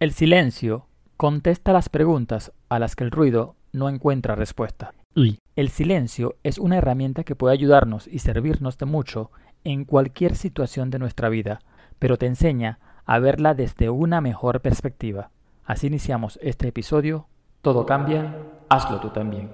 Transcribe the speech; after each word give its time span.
El 0.00 0.12
silencio 0.12 0.86
contesta 1.18 1.74
las 1.74 1.90
preguntas 1.90 2.52
a 2.70 2.78
las 2.78 2.96
que 2.96 3.04
el 3.04 3.10
ruido 3.10 3.56
no 3.74 3.90
encuentra 3.90 4.34
respuesta. 4.34 4.94
Y 5.14 5.40
el 5.56 5.68
silencio 5.68 6.36
es 6.42 6.56
una 6.56 6.78
herramienta 6.78 7.22
que 7.22 7.36
puede 7.36 7.52
ayudarnos 7.52 8.08
y 8.08 8.20
servirnos 8.20 8.78
de 8.78 8.86
mucho 8.86 9.30
en 9.62 9.84
cualquier 9.84 10.36
situación 10.36 10.88
de 10.88 10.98
nuestra 10.98 11.28
vida, 11.28 11.60
pero 11.98 12.16
te 12.16 12.24
enseña 12.24 12.78
a 13.04 13.18
verla 13.18 13.52
desde 13.52 13.90
una 13.90 14.22
mejor 14.22 14.62
perspectiva. 14.62 15.32
Así 15.66 15.88
iniciamos 15.88 16.38
este 16.40 16.68
episodio. 16.68 17.26
Todo 17.60 17.84
cambia, 17.84 18.38
hazlo 18.70 19.00
tú 19.00 19.10
también. 19.10 19.50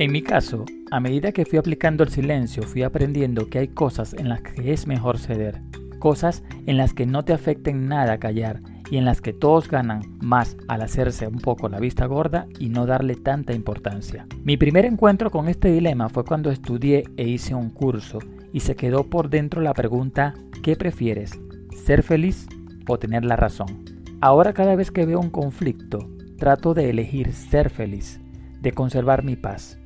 En 0.00 0.12
mi 0.12 0.22
caso, 0.22 0.64
a 0.92 1.00
medida 1.00 1.32
que 1.32 1.44
fui 1.44 1.58
aplicando 1.58 2.04
el 2.04 2.10
silencio, 2.10 2.62
fui 2.62 2.84
aprendiendo 2.84 3.48
que 3.50 3.58
hay 3.58 3.66
cosas 3.66 4.14
en 4.14 4.28
las 4.28 4.42
que 4.42 4.72
es 4.72 4.86
mejor 4.86 5.18
ceder, 5.18 5.60
cosas 5.98 6.44
en 6.66 6.76
las 6.76 6.94
que 6.94 7.04
no 7.04 7.24
te 7.24 7.32
afecten 7.32 7.88
nada 7.88 8.18
callar 8.18 8.62
y 8.92 8.98
en 8.98 9.04
las 9.04 9.20
que 9.20 9.32
todos 9.32 9.68
ganan 9.68 10.02
más 10.20 10.56
al 10.68 10.82
hacerse 10.82 11.26
un 11.26 11.40
poco 11.40 11.68
la 11.68 11.80
vista 11.80 12.06
gorda 12.06 12.46
y 12.60 12.68
no 12.68 12.86
darle 12.86 13.16
tanta 13.16 13.54
importancia. 13.54 14.24
Mi 14.44 14.56
primer 14.56 14.84
encuentro 14.84 15.32
con 15.32 15.48
este 15.48 15.72
dilema 15.72 16.08
fue 16.08 16.24
cuando 16.24 16.52
estudié 16.52 17.02
e 17.16 17.26
hice 17.26 17.56
un 17.56 17.70
curso 17.70 18.20
y 18.52 18.60
se 18.60 18.76
quedó 18.76 19.02
por 19.10 19.28
dentro 19.28 19.62
la 19.62 19.74
pregunta 19.74 20.32
¿qué 20.62 20.76
prefieres? 20.76 21.40
¿Ser 21.74 22.04
feliz 22.04 22.46
o 22.86 23.00
tener 23.00 23.24
la 23.24 23.34
razón? 23.34 23.84
Ahora 24.20 24.52
cada 24.52 24.76
vez 24.76 24.92
que 24.92 25.06
veo 25.06 25.18
un 25.18 25.30
conflicto, 25.30 26.08
trato 26.36 26.72
de 26.72 26.88
elegir 26.88 27.32
ser 27.32 27.68
feliz, 27.68 28.20
de 28.60 28.70
conservar 28.70 29.24
mi 29.24 29.34
paz 29.34 29.80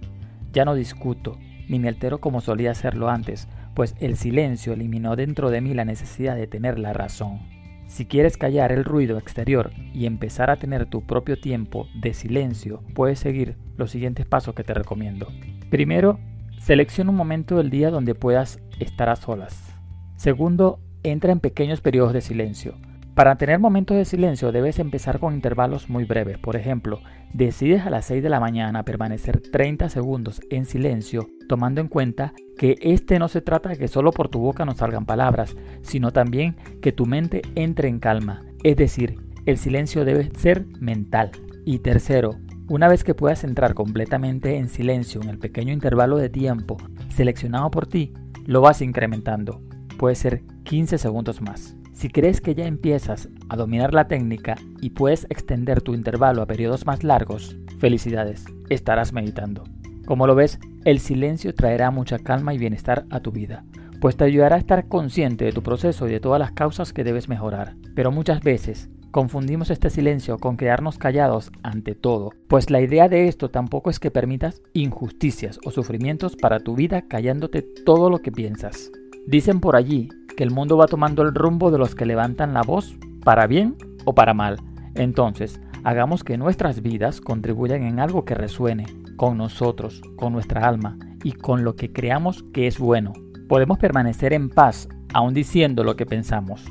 ya 0.52 0.64
no 0.64 0.74
discuto, 0.74 1.38
ni 1.68 1.78
me 1.78 1.88
altero 1.88 2.18
como 2.18 2.40
solía 2.40 2.70
hacerlo 2.70 3.08
antes, 3.08 3.48
pues 3.74 3.94
el 4.00 4.16
silencio 4.16 4.72
eliminó 4.72 5.16
dentro 5.16 5.50
de 5.50 5.60
mí 5.60 5.74
la 5.74 5.84
necesidad 5.84 6.36
de 6.36 6.46
tener 6.46 6.78
la 6.78 6.92
razón. 6.92 7.40
Si 7.86 8.06
quieres 8.06 8.36
callar 8.36 8.72
el 8.72 8.84
ruido 8.84 9.18
exterior 9.18 9.70
y 9.92 10.06
empezar 10.06 10.50
a 10.50 10.56
tener 10.56 10.86
tu 10.86 11.02
propio 11.02 11.38
tiempo 11.38 11.88
de 11.94 12.14
silencio, 12.14 12.82
puedes 12.94 13.18
seguir 13.18 13.56
los 13.76 13.90
siguientes 13.90 14.24
pasos 14.24 14.54
que 14.54 14.64
te 14.64 14.72
recomiendo. 14.72 15.28
Primero, 15.70 16.18
selecciona 16.58 17.10
un 17.10 17.16
momento 17.16 17.56
del 17.58 17.70
día 17.70 17.90
donde 17.90 18.14
puedas 18.14 18.60
estar 18.78 19.08
a 19.08 19.16
solas. 19.16 19.74
Segundo, 20.16 20.80
entra 21.02 21.32
en 21.32 21.40
pequeños 21.40 21.80
periodos 21.80 22.12
de 22.12 22.20
silencio. 22.20 22.76
Para 23.14 23.36
tener 23.36 23.58
momentos 23.58 23.94
de 23.94 24.06
silencio 24.06 24.52
debes 24.52 24.78
empezar 24.78 25.18
con 25.18 25.34
intervalos 25.34 25.90
muy 25.90 26.04
breves. 26.04 26.38
Por 26.38 26.56
ejemplo, 26.56 27.00
decides 27.34 27.84
a 27.84 27.90
las 27.90 28.06
6 28.06 28.22
de 28.22 28.30
la 28.30 28.40
mañana 28.40 28.84
permanecer 28.84 29.42
30 29.42 29.90
segundos 29.90 30.40
en 30.48 30.64
silencio, 30.64 31.28
tomando 31.46 31.82
en 31.82 31.88
cuenta 31.88 32.32
que 32.56 32.78
este 32.80 33.18
no 33.18 33.28
se 33.28 33.42
trata 33.42 33.68
de 33.68 33.76
que 33.76 33.88
solo 33.88 34.12
por 34.12 34.30
tu 34.30 34.38
boca 34.38 34.64
no 34.64 34.72
salgan 34.72 35.04
palabras, 35.04 35.54
sino 35.82 36.10
también 36.10 36.56
que 36.80 36.92
tu 36.92 37.04
mente 37.04 37.42
entre 37.54 37.88
en 37.88 37.98
calma. 37.98 38.44
Es 38.64 38.78
decir, 38.78 39.18
el 39.44 39.58
silencio 39.58 40.06
debe 40.06 40.30
ser 40.34 40.64
mental. 40.80 41.32
Y 41.66 41.80
tercero, 41.80 42.36
una 42.70 42.88
vez 42.88 43.04
que 43.04 43.14
puedas 43.14 43.44
entrar 43.44 43.74
completamente 43.74 44.56
en 44.56 44.70
silencio 44.70 45.20
en 45.20 45.28
el 45.28 45.38
pequeño 45.38 45.74
intervalo 45.74 46.16
de 46.16 46.30
tiempo 46.30 46.78
seleccionado 47.10 47.70
por 47.70 47.86
ti, 47.86 48.14
lo 48.46 48.62
vas 48.62 48.80
incrementando. 48.80 49.60
Puede 49.98 50.14
ser 50.14 50.44
15 50.64 50.96
segundos 50.96 51.42
más. 51.42 51.76
Si 52.02 52.08
crees 52.08 52.40
que 52.40 52.56
ya 52.56 52.66
empiezas 52.66 53.28
a 53.48 53.54
dominar 53.54 53.94
la 53.94 54.08
técnica 54.08 54.56
y 54.80 54.90
puedes 54.90 55.24
extender 55.30 55.82
tu 55.82 55.94
intervalo 55.94 56.42
a 56.42 56.46
periodos 56.46 56.84
más 56.84 57.04
largos, 57.04 57.56
felicidades, 57.78 58.44
estarás 58.70 59.12
meditando. 59.12 59.62
Como 60.04 60.26
lo 60.26 60.34
ves, 60.34 60.58
el 60.84 60.98
silencio 60.98 61.54
traerá 61.54 61.92
mucha 61.92 62.18
calma 62.18 62.54
y 62.54 62.58
bienestar 62.58 63.06
a 63.10 63.20
tu 63.20 63.30
vida, 63.30 63.64
pues 64.00 64.16
te 64.16 64.24
ayudará 64.24 64.56
a 64.56 64.58
estar 64.58 64.88
consciente 64.88 65.44
de 65.44 65.52
tu 65.52 65.62
proceso 65.62 66.08
y 66.08 66.10
de 66.10 66.18
todas 66.18 66.40
las 66.40 66.50
causas 66.50 66.92
que 66.92 67.04
debes 67.04 67.28
mejorar. 67.28 67.76
Pero 67.94 68.10
muchas 68.10 68.42
veces 68.42 68.90
confundimos 69.12 69.70
este 69.70 69.88
silencio 69.88 70.38
con 70.38 70.56
quedarnos 70.56 70.98
callados 70.98 71.52
ante 71.62 71.94
todo, 71.94 72.32
pues 72.48 72.68
la 72.68 72.80
idea 72.80 73.08
de 73.08 73.28
esto 73.28 73.48
tampoco 73.48 73.90
es 73.90 74.00
que 74.00 74.10
permitas 74.10 74.60
injusticias 74.72 75.60
o 75.64 75.70
sufrimientos 75.70 76.34
para 76.34 76.58
tu 76.58 76.74
vida 76.74 77.02
callándote 77.02 77.62
todo 77.62 78.10
lo 78.10 78.18
que 78.18 78.32
piensas. 78.32 78.90
Dicen 79.28 79.60
por 79.60 79.76
allí 79.76 80.08
el 80.42 80.50
mundo 80.50 80.76
va 80.76 80.86
tomando 80.86 81.22
el 81.22 81.34
rumbo 81.34 81.70
de 81.70 81.78
los 81.78 81.94
que 81.94 82.06
levantan 82.06 82.54
la 82.54 82.62
voz, 82.62 82.96
para 83.24 83.46
bien 83.46 83.76
o 84.04 84.14
para 84.14 84.34
mal. 84.34 84.58
Entonces, 84.94 85.60
hagamos 85.84 86.24
que 86.24 86.36
nuestras 86.36 86.82
vidas 86.82 87.20
contribuyan 87.20 87.82
en 87.84 88.00
algo 88.00 88.24
que 88.24 88.34
resuene 88.34 88.86
con 89.16 89.38
nosotros, 89.38 90.02
con 90.16 90.32
nuestra 90.32 90.66
alma 90.66 90.98
y 91.22 91.32
con 91.32 91.64
lo 91.64 91.76
que 91.76 91.92
creamos 91.92 92.44
que 92.52 92.66
es 92.66 92.78
bueno. 92.78 93.12
Podemos 93.48 93.78
permanecer 93.78 94.32
en 94.32 94.48
paz 94.48 94.88
aún 95.14 95.34
diciendo 95.34 95.84
lo 95.84 95.96
que 95.96 96.06
pensamos. 96.06 96.64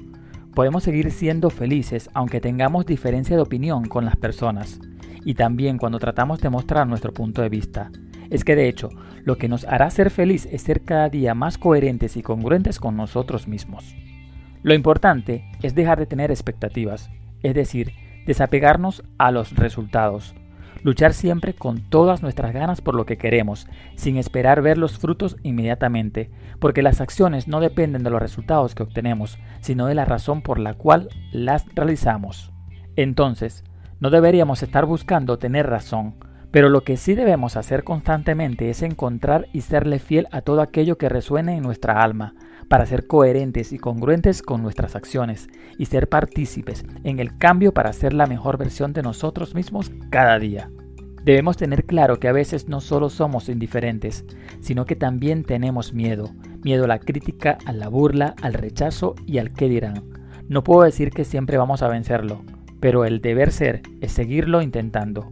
Podemos 0.53 0.83
seguir 0.83 1.11
siendo 1.11 1.49
felices 1.49 2.09
aunque 2.13 2.41
tengamos 2.41 2.85
diferencia 2.85 3.35
de 3.35 3.41
opinión 3.41 3.87
con 3.87 4.03
las 4.03 4.17
personas 4.17 4.79
y 5.23 5.35
también 5.35 5.77
cuando 5.77 5.99
tratamos 5.99 6.41
de 6.41 6.49
mostrar 6.49 6.87
nuestro 6.87 7.13
punto 7.13 7.41
de 7.41 7.49
vista. 7.49 7.91
Es 8.31 8.45
que 8.45 8.55
de 8.55 8.69
hecho, 8.69 8.89
lo 9.23 9.37
que 9.37 9.49
nos 9.49 9.65
hará 9.65 9.89
ser 9.91 10.09
feliz 10.09 10.47
es 10.51 10.63
ser 10.63 10.81
cada 10.81 11.09
día 11.09 11.35
más 11.35 11.57
coherentes 11.57 12.15
y 12.15 12.23
congruentes 12.23 12.79
con 12.79 12.95
nosotros 12.95 13.47
mismos. 13.47 13.95
Lo 14.63 14.73
importante 14.73 15.43
es 15.61 15.75
dejar 15.75 15.99
de 15.99 16.05
tener 16.05 16.31
expectativas, 16.31 17.09
es 17.43 17.53
decir, 17.53 17.91
desapegarnos 18.25 19.03
a 19.17 19.31
los 19.31 19.53
resultados, 19.55 20.33
luchar 20.81 21.13
siempre 21.13 21.53
con 21.53 21.81
todas 21.81 22.21
nuestras 22.21 22.53
ganas 22.53 22.79
por 22.79 22.95
lo 22.95 23.05
que 23.05 23.17
queremos, 23.17 23.67
sin 23.95 24.15
esperar 24.15 24.61
ver 24.61 24.77
los 24.77 24.97
frutos 24.97 25.35
inmediatamente, 25.43 26.31
porque 26.59 26.83
las 26.83 27.01
acciones 27.01 27.49
no 27.49 27.59
dependen 27.59 28.03
de 28.03 28.11
los 28.11 28.21
resultados 28.21 28.75
que 28.75 28.83
obtenemos, 28.83 29.39
sino 29.59 29.87
de 29.87 29.95
la 29.95 30.05
razón 30.05 30.41
por 30.41 30.57
la 30.57 30.75
cual 30.75 31.09
las 31.33 31.65
realizamos. 31.75 32.53
Entonces, 32.95 33.65
no 33.99 34.09
deberíamos 34.09 34.63
estar 34.63 34.85
buscando 34.85 35.37
tener 35.37 35.67
razón, 35.67 36.15
pero 36.51 36.69
lo 36.69 36.81
que 36.81 36.97
sí 36.97 37.15
debemos 37.15 37.57
hacer 37.57 37.83
constantemente 37.83 38.69
es 38.69 38.81
encontrar 38.81 39.47
y 39.53 39.61
serle 39.61 39.99
fiel 39.99 40.27
a 40.31 40.41
todo 40.41 40.61
aquello 40.61 40.97
que 40.97 41.09
resuene 41.09 41.55
en 41.55 41.63
nuestra 41.63 42.01
alma, 42.01 42.35
para 42.67 42.85
ser 42.85 43.07
coherentes 43.07 43.73
y 43.73 43.79
congruentes 43.79 44.41
con 44.41 44.61
nuestras 44.61 44.95
acciones 44.95 45.49
y 45.77 45.85
ser 45.85 46.07
partícipes 46.07 46.85
en 47.03 47.19
el 47.19 47.37
cambio 47.37 47.73
para 47.73 47.91
ser 47.91 48.13
la 48.13 48.27
mejor 48.27 48.57
versión 48.57 48.93
de 48.93 49.01
nosotros 49.01 49.55
mismos 49.55 49.91
cada 50.09 50.39
día. 50.39 50.69
Debemos 51.23 51.55
tener 51.55 51.85
claro 51.85 52.19
que 52.19 52.27
a 52.27 52.31
veces 52.31 52.67
no 52.67 52.81
solo 52.81 53.09
somos 53.09 53.47
indiferentes, 53.49 54.25
sino 54.59 54.85
que 54.85 54.95
también 54.95 55.43
tenemos 55.43 55.93
miedo, 55.93 56.31
miedo 56.63 56.85
a 56.85 56.87
la 56.87 56.99
crítica, 56.99 57.57
a 57.65 57.73
la 57.73 57.89
burla, 57.89 58.35
al 58.41 58.53
rechazo 58.53 59.15
y 59.27 59.37
al 59.37 59.51
qué 59.51 59.69
dirán. 59.69 60.03
No 60.47 60.63
puedo 60.63 60.83
decir 60.83 61.11
que 61.11 61.25
siempre 61.25 61.57
vamos 61.57 61.83
a 61.83 61.89
vencerlo, 61.89 62.41
pero 62.79 63.05
el 63.05 63.21
deber 63.21 63.51
ser 63.51 63.81
es 64.01 64.13
seguirlo 64.13 64.61
intentando. 64.61 65.31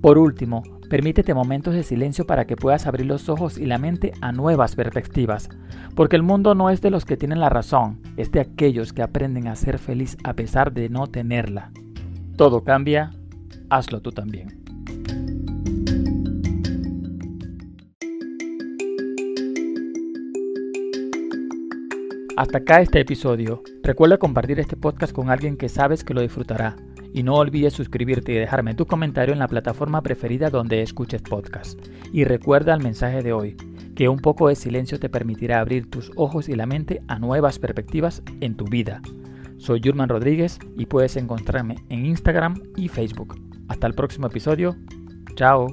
Por 0.00 0.16
último, 0.16 0.62
permítete 0.88 1.34
momentos 1.34 1.74
de 1.74 1.82
silencio 1.82 2.24
para 2.24 2.46
que 2.46 2.54
puedas 2.54 2.86
abrir 2.86 3.06
los 3.06 3.28
ojos 3.28 3.58
y 3.58 3.66
la 3.66 3.78
mente 3.78 4.12
a 4.20 4.30
nuevas 4.30 4.76
perspectivas, 4.76 5.48
porque 5.96 6.14
el 6.14 6.22
mundo 6.22 6.54
no 6.54 6.70
es 6.70 6.80
de 6.80 6.90
los 6.90 7.04
que 7.04 7.16
tienen 7.16 7.40
la 7.40 7.48
razón, 7.48 8.00
es 8.16 8.30
de 8.30 8.38
aquellos 8.38 8.92
que 8.92 9.02
aprenden 9.02 9.48
a 9.48 9.56
ser 9.56 9.78
feliz 9.78 10.16
a 10.22 10.34
pesar 10.34 10.72
de 10.72 10.88
no 10.88 11.08
tenerla. 11.08 11.72
Todo 12.36 12.62
cambia, 12.62 13.10
hazlo 13.70 14.00
tú 14.00 14.12
también. 14.12 14.62
Hasta 22.36 22.58
acá 22.58 22.80
este 22.80 23.00
episodio. 23.00 23.64
Recuerda 23.82 24.16
compartir 24.16 24.60
este 24.60 24.76
podcast 24.76 25.12
con 25.12 25.28
alguien 25.28 25.56
que 25.56 25.68
sabes 25.68 26.04
que 26.04 26.14
lo 26.14 26.20
disfrutará. 26.20 26.76
Y 27.14 27.22
no 27.22 27.34
olvides 27.34 27.72
suscribirte 27.72 28.32
y 28.32 28.36
dejarme 28.36 28.74
tu 28.74 28.86
comentario 28.86 29.32
en 29.32 29.38
la 29.38 29.48
plataforma 29.48 30.02
preferida 30.02 30.50
donde 30.50 30.82
escuches 30.82 31.22
podcast. 31.22 31.78
Y 32.12 32.24
recuerda 32.24 32.74
el 32.74 32.82
mensaje 32.82 33.22
de 33.22 33.32
hoy, 33.32 33.56
que 33.94 34.08
un 34.08 34.18
poco 34.18 34.48
de 34.48 34.56
silencio 34.56 35.00
te 35.00 35.08
permitirá 35.08 35.60
abrir 35.60 35.90
tus 35.90 36.12
ojos 36.16 36.48
y 36.48 36.54
la 36.54 36.66
mente 36.66 37.02
a 37.08 37.18
nuevas 37.18 37.58
perspectivas 37.58 38.22
en 38.40 38.56
tu 38.56 38.66
vida. 38.66 39.00
Soy 39.56 39.80
Jurman 39.82 40.08
Rodríguez 40.08 40.58
y 40.76 40.86
puedes 40.86 41.16
encontrarme 41.16 41.76
en 41.88 42.06
Instagram 42.06 42.62
y 42.76 42.88
Facebook. 42.88 43.34
Hasta 43.68 43.86
el 43.86 43.94
próximo 43.94 44.28
episodio. 44.28 44.76
Chao. 45.34 45.66